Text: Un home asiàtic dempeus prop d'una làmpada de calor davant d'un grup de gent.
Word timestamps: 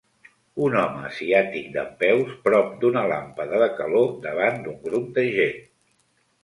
Un 0.67 0.77
home 0.83 1.03
asiàtic 1.09 1.67
dempeus 1.75 2.33
prop 2.47 2.73
d'una 2.81 3.05
làmpada 3.13 3.61
de 3.67 3.69
calor 3.83 4.11
davant 4.29 4.61
d'un 4.67 4.83
grup 4.89 5.15
de 5.21 5.31
gent. 5.41 5.67